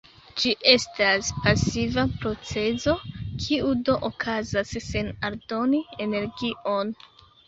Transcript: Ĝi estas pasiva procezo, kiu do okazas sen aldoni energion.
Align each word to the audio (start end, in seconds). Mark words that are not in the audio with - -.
Ĝi 0.41 0.51
estas 0.69 1.27
pasiva 1.41 2.05
procezo, 2.23 2.95
kiu 3.43 3.73
do 3.89 3.97
okazas 4.07 4.71
sen 4.87 5.13
aldoni 5.29 5.83
energion. 6.07 6.91